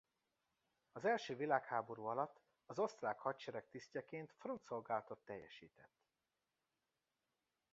[0.91, 6.01] Az első világháború alatt az osztrák hadsereg tisztjeként frontszolgálatot teljesített.